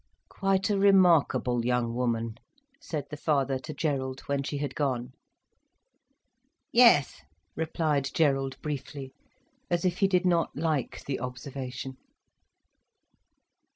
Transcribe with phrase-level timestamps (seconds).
[0.29, 2.37] "Quite a remarkable young woman,"
[2.79, 5.11] said the father to Gerald, when she had gone.
[6.71, 7.21] "Yes,"
[7.55, 9.13] replied Gerald briefly,
[9.69, 11.97] as if he did not like the observation.